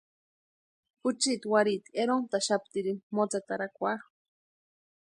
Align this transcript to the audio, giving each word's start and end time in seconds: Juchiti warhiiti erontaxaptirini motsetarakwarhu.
Juchiti 1.03 1.51
warhiiti 1.53 1.95
erontaxaptirini 2.05 3.07
motsetarakwarhu. 3.15 4.07